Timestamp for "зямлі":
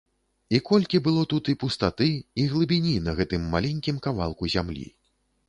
4.57-4.89